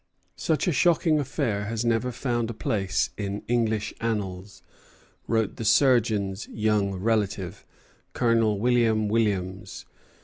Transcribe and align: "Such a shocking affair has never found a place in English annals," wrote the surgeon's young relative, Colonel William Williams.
"Such 0.39 0.67
a 0.67 0.71
shocking 0.71 1.19
affair 1.19 1.65
has 1.65 1.85
never 1.85 2.11
found 2.11 2.49
a 2.49 2.55
place 2.55 3.11
in 3.19 3.43
English 3.47 3.93
annals," 4.01 4.63
wrote 5.27 5.57
the 5.57 5.63
surgeon's 5.63 6.47
young 6.47 6.95
relative, 6.95 7.63
Colonel 8.13 8.57
William 8.59 9.07
Williams. 9.09 9.85